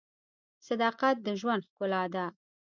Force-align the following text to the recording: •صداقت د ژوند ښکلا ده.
•صداقت 0.67 1.15
د 1.25 1.27
ژوند 1.39 1.63
ښکلا 1.69 2.03
ده. 2.13 2.25